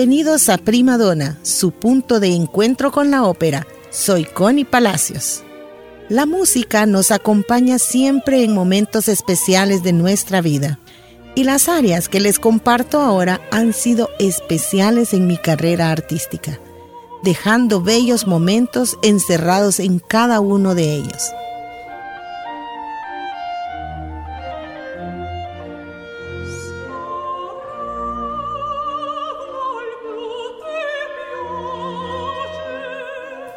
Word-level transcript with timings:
Bienvenidos 0.00 0.48
a 0.48 0.56
Prima 0.56 0.96
Donna, 0.96 1.38
su 1.42 1.72
punto 1.72 2.20
de 2.20 2.28
encuentro 2.28 2.90
con 2.90 3.10
la 3.10 3.24
ópera. 3.24 3.66
Soy 3.90 4.24
Connie 4.24 4.64
Palacios. 4.64 5.42
La 6.08 6.24
música 6.24 6.86
nos 6.86 7.10
acompaña 7.10 7.78
siempre 7.78 8.42
en 8.42 8.54
momentos 8.54 9.08
especiales 9.08 9.82
de 9.82 9.92
nuestra 9.92 10.40
vida. 10.40 10.78
Y 11.34 11.44
las 11.44 11.68
áreas 11.68 12.08
que 12.08 12.18
les 12.18 12.38
comparto 12.38 13.02
ahora 13.02 13.42
han 13.50 13.74
sido 13.74 14.08
especiales 14.18 15.12
en 15.12 15.26
mi 15.26 15.36
carrera 15.36 15.90
artística, 15.90 16.58
dejando 17.22 17.82
bellos 17.82 18.26
momentos 18.26 18.96
encerrados 19.02 19.80
en 19.80 19.98
cada 19.98 20.40
uno 20.40 20.74
de 20.74 20.94
ellos. 20.94 21.30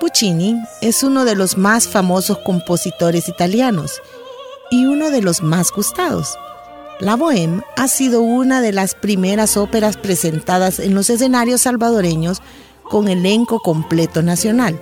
Puccini 0.03 0.61
es 0.81 1.01
uno 1.01 1.23
de 1.23 1.33
los 1.33 1.57
más 1.57 1.87
famosos 1.87 2.37
compositores 2.39 3.29
italianos 3.29 4.01
y 4.69 4.83
uno 4.83 5.11
de 5.11 5.21
los 5.21 5.41
más 5.41 5.71
gustados. 5.71 6.37
La 6.99 7.15
Bohème 7.15 7.63
ha 7.77 7.87
sido 7.87 8.21
una 8.21 8.59
de 8.59 8.73
las 8.73 8.95
primeras 8.95 9.55
óperas 9.55 9.95
presentadas 9.95 10.79
en 10.79 10.93
los 10.93 11.09
escenarios 11.09 11.61
salvadoreños 11.61 12.41
con 12.83 13.07
elenco 13.07 13.61
completo 13.61 14.21
nacional. 14.21 14.77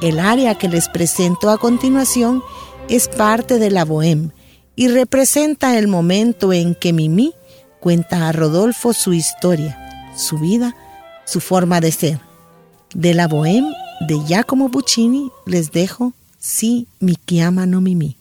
El 0.00 0.20
área 0.20 0.54
que 0.54 0.68
les 0.68 0.88
presento 0.90 1.50
a 1.50 1.58
continuación 1.58 2.40
es 2.88 3.08
parte 3.08 3.58
de 3.58 3.72
la 3.72 3.84
Bohème 3.84 4.30
y 4.76 4.86
representa 4.86 5.76
el 5.76 5.88
momento 5.88 6.52
en 6.52 6.76
que 6.76 6.92
Mimi 6.92 7.34
cuenta 7.80 8.28
a 8.28 8.32
Rodolfo 8.32 8.92
su 8.92 9.12
historia, 9.12 9.76
su 10.16 10.38
vida, 10.38 10.76
su 11.24 11.40
forma 11.40 11.80
de 11.80 11.90
ser. 11.90 12.20
De 12.94 13.12
la 13.12 13.28
Bohème 13.28 13.74
de 14.00 14.18
Giacomo 14.26 14.68
Puccini 14.68 15.30
les 15.46 15.70
dejo 15.70 16.12
Si 16.38 16.86
mi 17.00 17.16
chiama 17.26 17.66
no 17.66 17.80
mimi. 17.80 18.16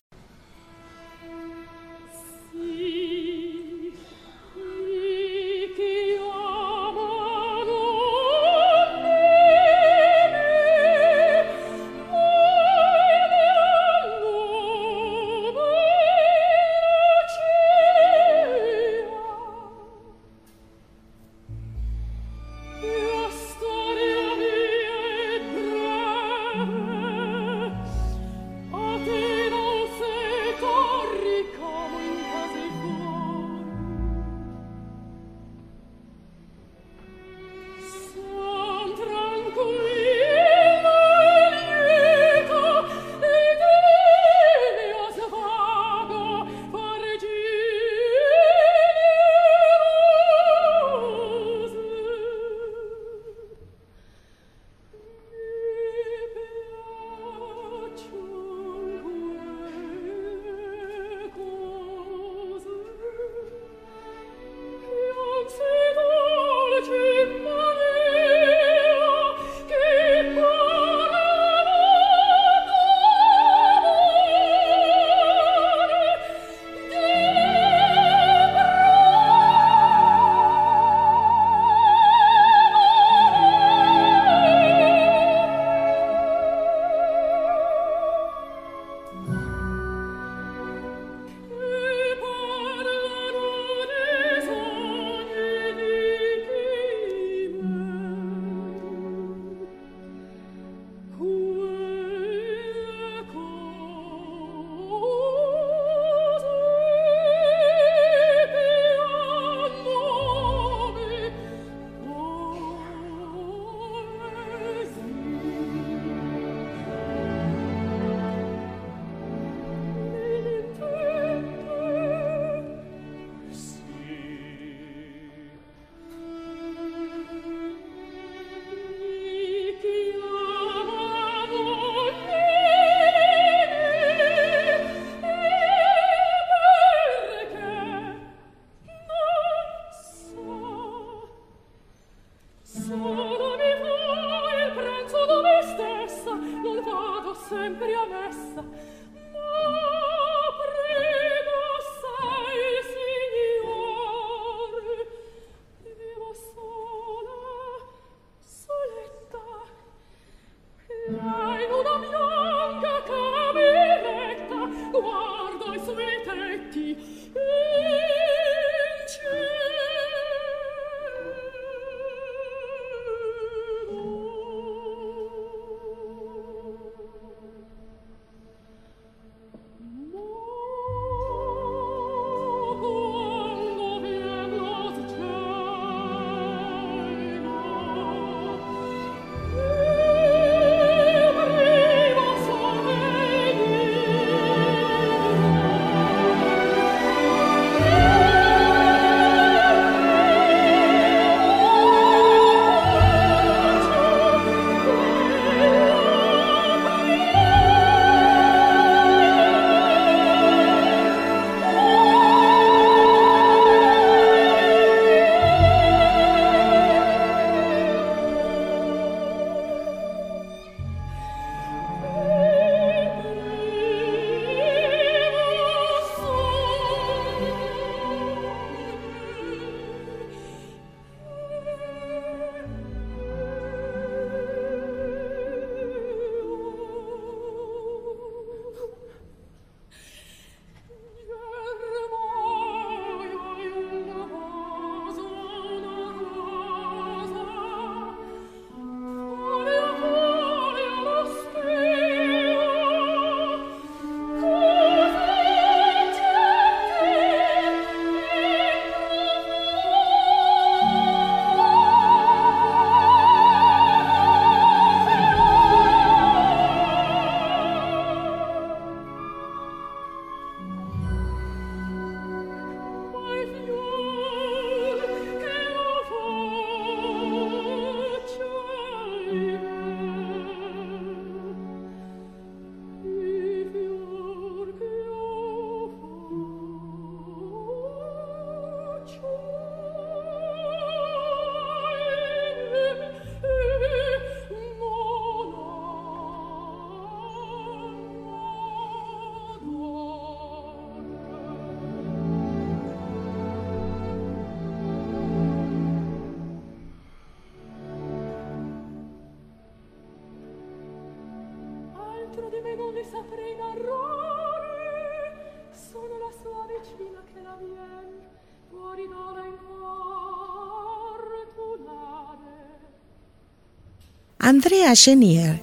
Andrea 324.46 324.94
Chenier 324.94 325.60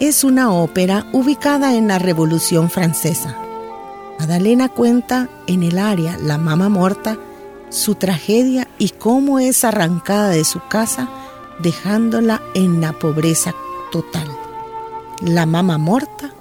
es 0.00 0.24
una 0.24 0.54
ópera 0.54 1.06
ubicada 1.12 1.74
en 1.74 1.86
la 1.86 1.98
Revolución 1.98 2.70
Francesa. 2.70 3.36
Madalena 4.18 4.70
cuenta 4.70 5.28
en 5.46 5.62
el 5.62 5.76
área 5.76 6.16
La 6.16 6.38
Mama 6.38 6.70
Morta 6.70 7.18
su 7.68 7.94
tragedia 7.94 8.68
y 8.78 8.88
cómo 8.88 9.38
es 9.38 9.64
arrancada 9.64 10.30
de 10.30 10.44
su 10.44 10.66
casa 10.66 11.10
dejándola 11.58 12.40
en 12.54 12.80
la 12.80 12.94
pobreza 12.94 13.54
total. 13.90 14.28
La 15.20 15.44
Mama 15.44 15.76
Morta 15.76 16.32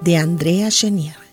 de 0.00 0.16
Andrea 0.16 0.70
Chenier. 0.72 1.27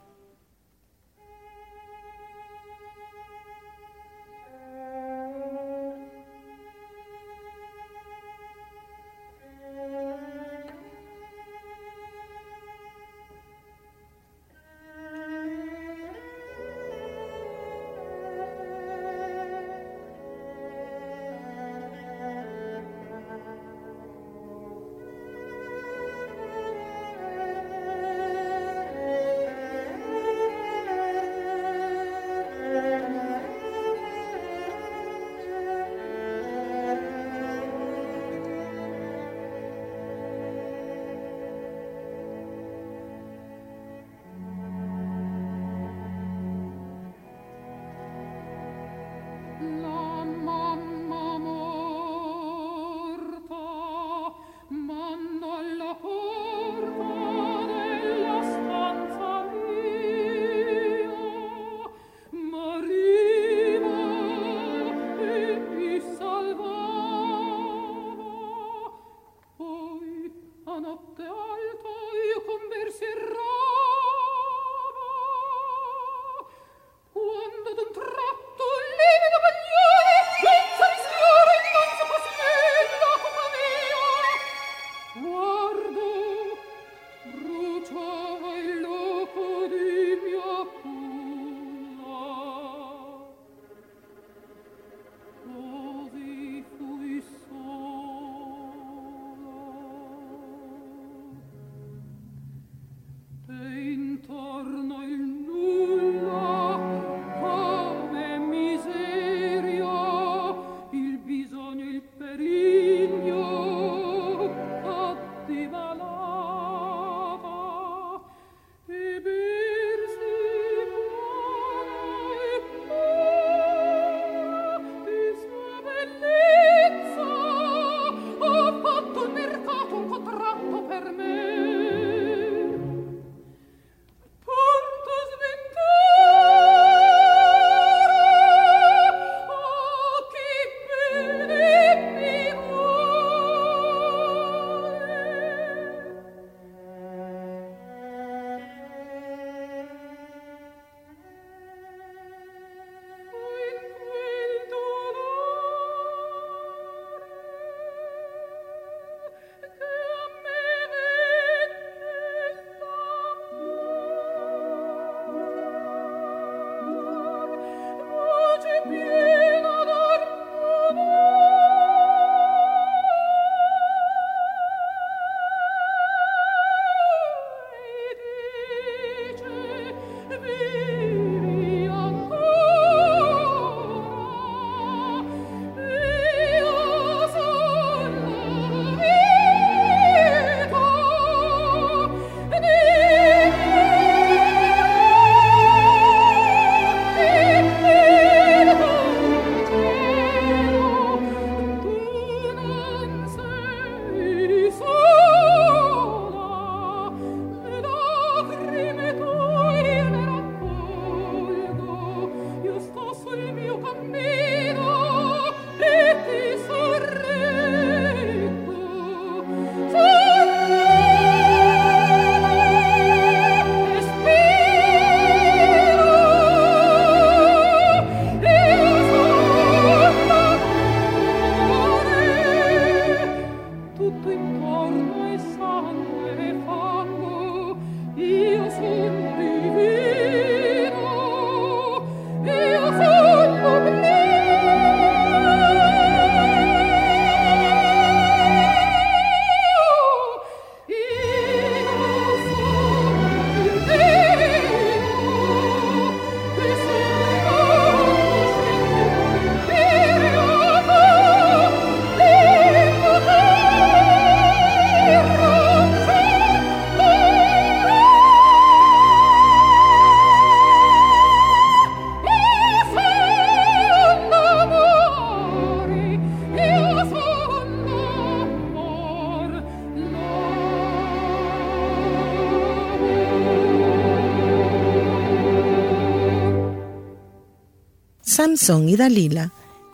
Samson 288.65 288.89
y 288.89 288.95
Dalila 288.95 289.51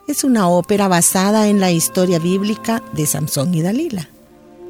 es 0.08 0.24
una 0.24 0.48
ópera 0.48 0.88
basada 0.88 1.48
en 1.48 1.60
la 1.60 1.70
historia 1.70 2.18
bíblica 2.18 2.82
de 2.94 3.04
Samson 3.04 3.52
y 3.52 3.60
Dalila. 3.60 4.08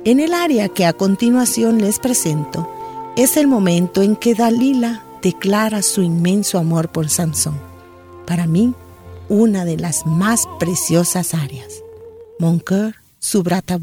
En 0.04 0.18
el 0.18 0.34
área 0.34 0.68
que 0.68 0.86
a 0.86 0.92
continuación 0.92 1.80
les 1.80 2.00
presento, 2.00 2.68
es 3.16 3.36
el 3.36 3.46
momento 3.46 4.02
en 4.02 4.16
que 4.16 4.34
Dalila 4.34 5.04
declara 5.22 5.82
su 5.82 6.02
inmenso 6.02 6.58
amor 6.58 6.88
por 6.90 7.08
Samson. 7.10 7.54
Para 8.26 8.48
mí, 8.48 8.74
una 9.28 9.64
de 9.64 9.76
las 9.76 10.04
más 10.04 10.48
preciosas 10.58 11.32
áreas. 11.32 11.72
Mon 12.40 12.58
cœur 12.58 12.94
ta 13.64 13.78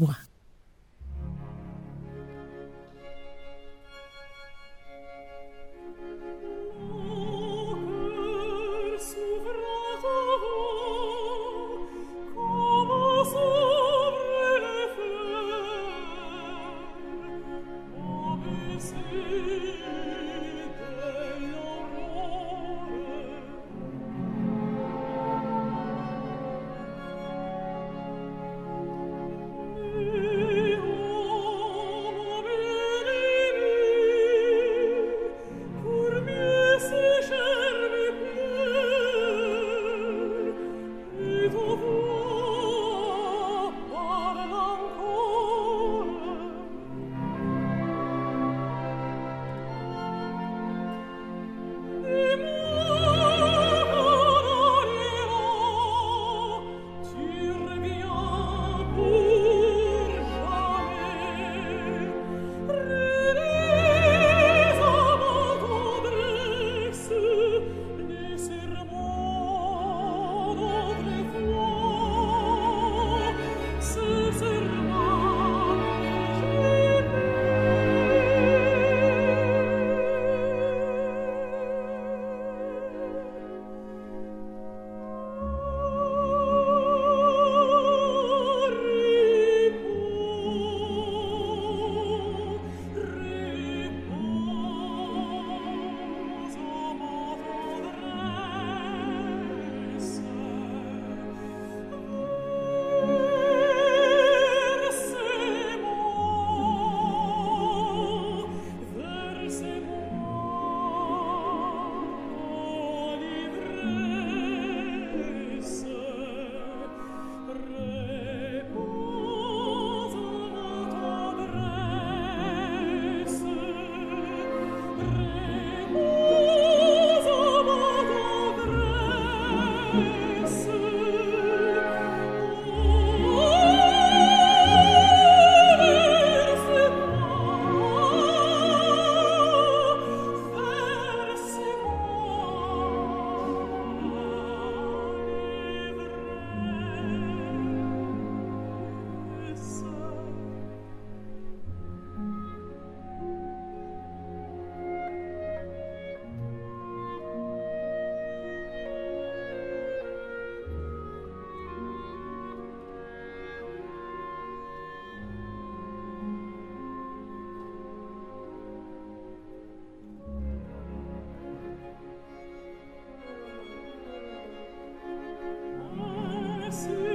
see. 176.70 177.09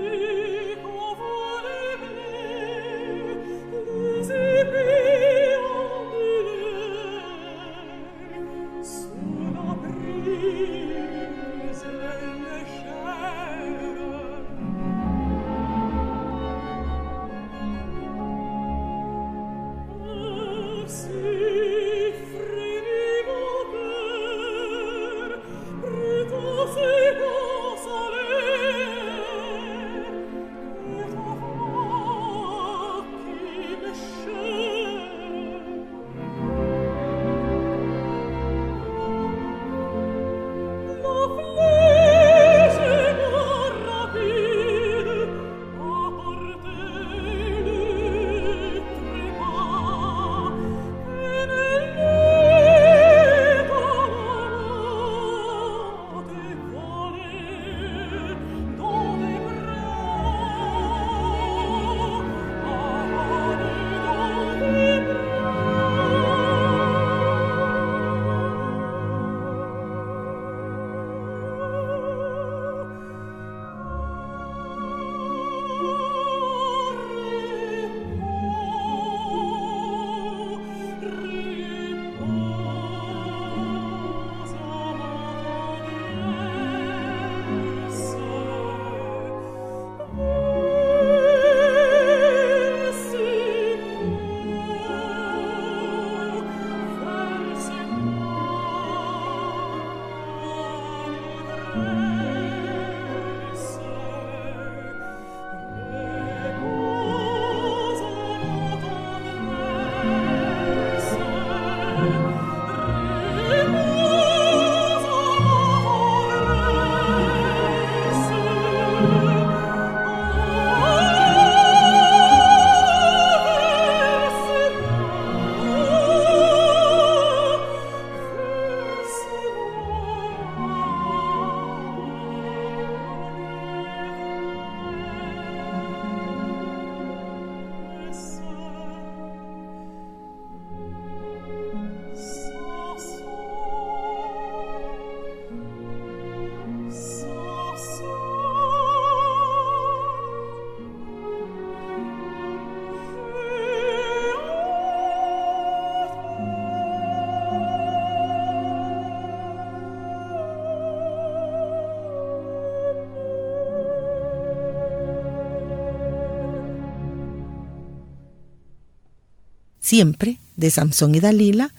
Siempre 169.85 170.39
de 170.57 170.71
Samson 170.71 171.13
y 171.13 171.19
Dalila, 171.19 171.69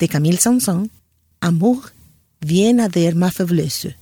de 0.00 0.08
Camille 0.08 0.38
Sanson, 0.38 0.88
Amour 1.40 1.90
vient 2.40 2.80
à 2.80 2.88
der 2.88 3.14
ma 3.14 3.30
faiblesse. 3.30 3.94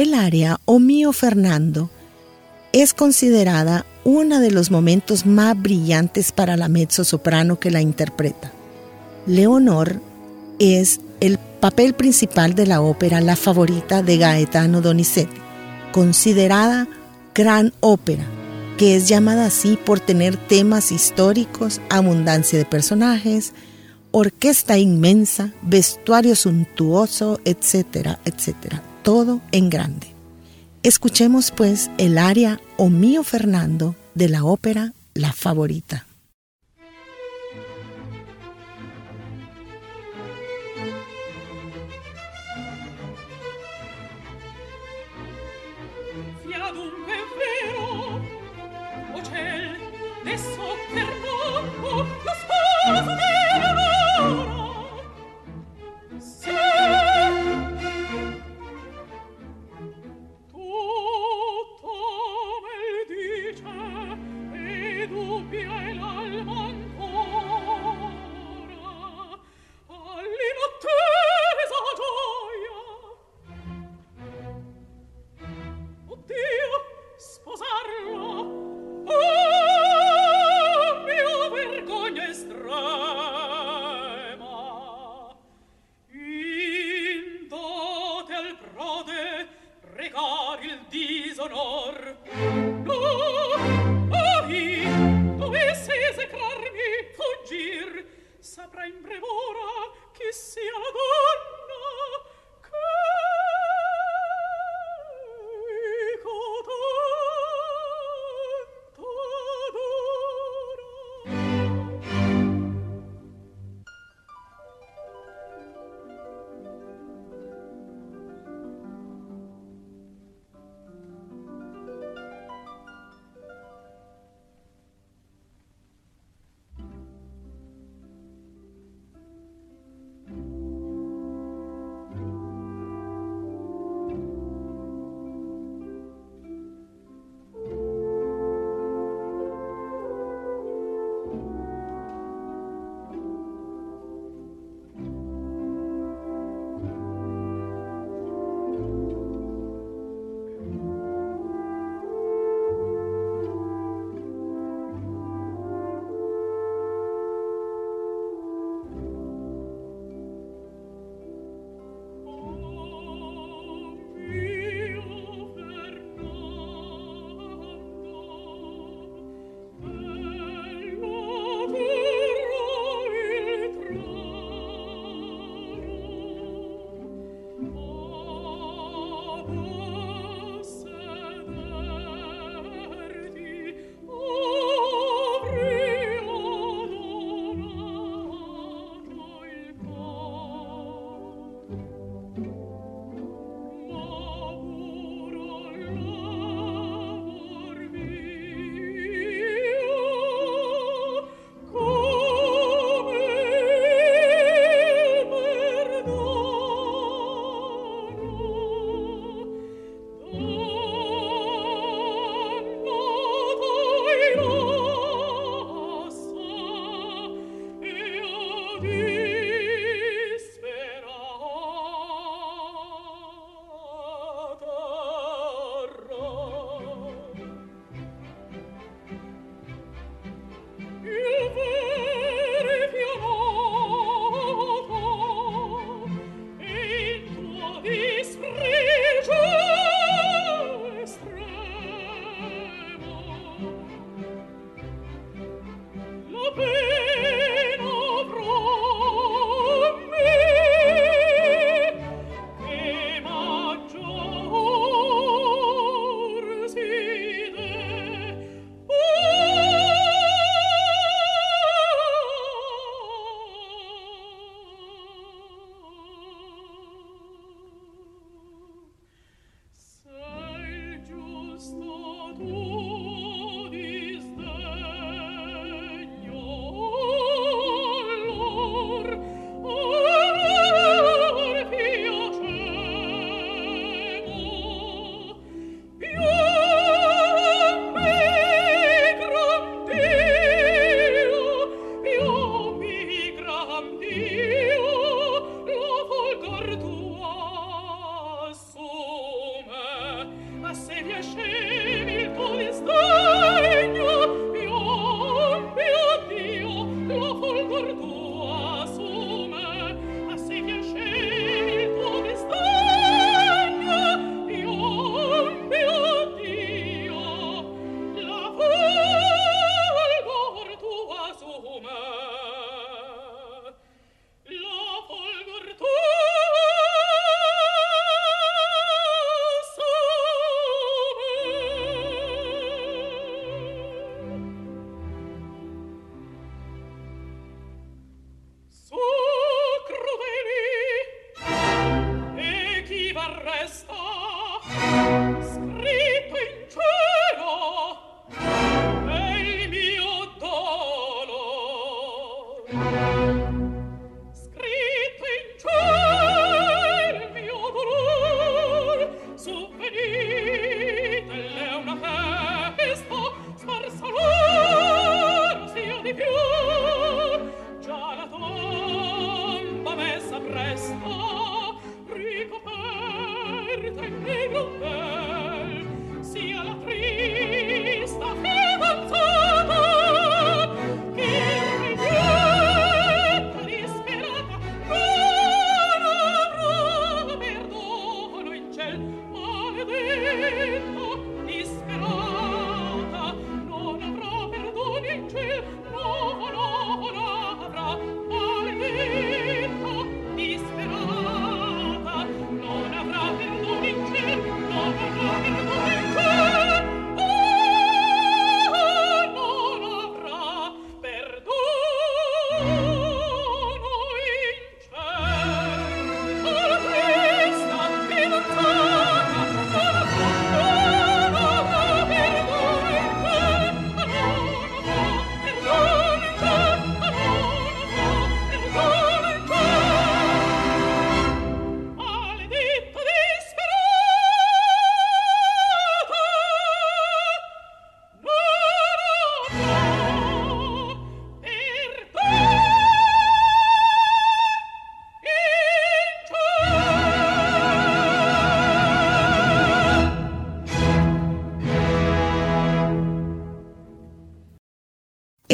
El 0.00 0.14
área 0.14 0.58
O 0.64 0.78
mío 0.78 1.12
Fernando 1.12 1.90
es 2.72 2.94
considerada 2.94 3.84
uno 4.02 4.40
de 4.40 4.50
los 4.50 4.70
momentos 4.70 5.26
más 5.26 5.60
brillantes 5.60 6.32
para 6.32 6.56
la 6.56 6.68
mezzo-soprano 6.68 7.60
que 7.60 7.70
la 7.70 7.82
interpreta. 7.82 8.50
Leonor 9.26 10.00
es 10.58 11.02
el 11.20 11.36
papel 11.36 11.92
principal 11.92 12.54
de 12.54 12.66
la 12.66 12.80
ópera 12.80 13.20
La 13.20 13.36
favorita 13.36 14.02
de 14.02 14.16
Gaetano 14.16 14.80
Donizetti, 14.80 15.36
considerada 15.92 16.88
gran 17.34 17.74
ópera, 17.80 18.24
que 18.78 18.96
es 18.96 19.06
llamada 19.06 19.44
así 19.44 19.76
por 19.84 20.00
tener 20.00 20.38
temas 20.38 20.92
históricos, 20.92 21.78
abundancia 21.90 22.58
de 22.58 22.64
personajes, 22.64 23.52
orquesta 24.12 24.78
inmensa, 24.78 25.52
vestuario 25.60 26.36
suntuoso, 26.36 27.38
etcétera, 27.44 28.18
etcétera 28.24 28.82
todo 29.02 29.40
en 29.52 29.70
grande. 29.70 30.08
Escuchemos 30.82 31.50
pues 31.50 31.90
el 31.98 32.18
aria 32.18 32.60
O 32.76 32.88
mío 32.88 33.22
Fernando 33.22 33.94
de 34.14 34.28
la 34.28 34.44
ópera 34.44 34.92
La 35.14 35.32
Favorita. 35.32 36.06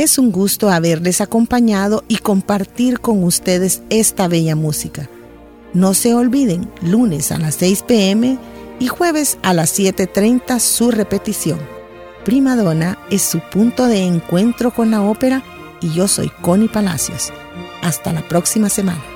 Es 0.06 0.18
un 0.18 0.30
gusto 0.30 0.70
haberles 0.70 1.20
acompañado 1.20 2.04
y 2.06 2.18
compartir 2.18 3.00
con 3.00 3.24
ustedes 3.24 3.82
esta 3.90 4.28
bella 4.28 4.54
música. 4.54 5.10
No 5.74 5.94
se 5.94 6.14
olviden, 6.14 6.70
lunes 6.80 7.32
a 7.32 7.38
las 7.38 7.56
6 7.56 7.82
pm 7.82 8.38
y 8.78 8.86
jueves 8.86 9.36
a 9.42 9.52
las 9.52 9.76
7.30 9.76 10.60
su 10.60 10.92
repetición. 10.92 11.58
Prima 12.24 12.54
Donna 12.54 12.96
es 13.10 13.22
su 13.22 13.40
punto 13.50 13.86
de 13.86 14.04
encuentro 14.04 14.70
con 14.70 14.92
la 14.92 15.02
ópera 15.02 15.42
y 15.80 15.92
yo 15.92 16.06
soy 16.06 16.30
Connie 16.40 16.68
Palacios. 16.68 17.32
Hasta 17.82 18.12
la 18.12 18.22
próxima 18.28 18.68
semana. 18.68 19.15